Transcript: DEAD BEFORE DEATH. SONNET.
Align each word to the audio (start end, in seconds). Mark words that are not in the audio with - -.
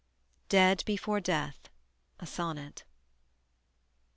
DEAD 0.49 0.81
BEFORE 0.87 1.19
DEATH. 1.19 1.69
SONNET. 2.25 2.85